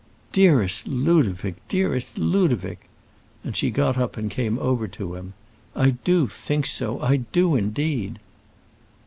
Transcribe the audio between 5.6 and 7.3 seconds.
"I do think so; I